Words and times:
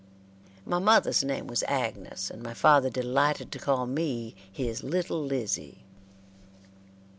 My 0.65 0.79
mother's 0.79 1.23
name 1.23 1.45
was 1.45 1.61
Agnes, 1.67 2.31
and 2.31 2.41
my 2.41 2.55
father 2.55 2.89
delighted 2.89 3.51
to 3.51 3.59
call 3.59 3.85
me 3.85 4.33
his 4.51 4.81
"Little 4.83 5.23
Lizzie." 5.23 5.83